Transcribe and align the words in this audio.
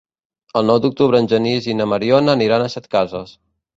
El 0.61 0.65
nou 0.69 0.77
d'octubre 0.85 1.21
en 1.23 1.29
Genís 1.33 1.67
i 1.73 1.77
na 1.81 1.87
Mariona 1.93 2.35
aniran 2.39 2.67
a 2.67 2.71
Setcases. 2.77 3.37